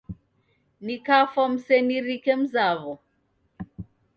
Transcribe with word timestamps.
Nikafwa 0.85 1.43
msenirike 1.53 2.33
mzaw'o. 2.41 2.93